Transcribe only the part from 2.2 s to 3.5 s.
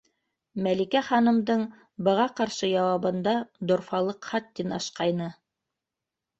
ҡаршы яуабында